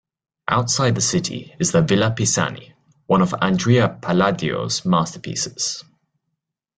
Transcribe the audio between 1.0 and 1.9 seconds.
city is the